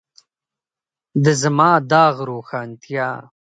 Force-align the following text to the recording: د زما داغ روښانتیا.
د 1.23 1.25
زما 1.41 1.71
داغ 1.91 2.15
روښانتیا. 2.29 3.09